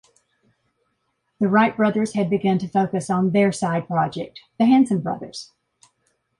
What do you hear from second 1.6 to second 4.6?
brothers had begun to focus on their side project,